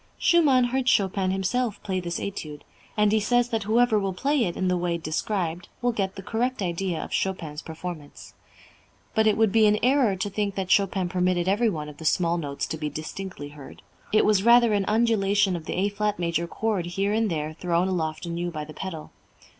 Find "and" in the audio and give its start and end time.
2.97-3.11, 17.13-17.29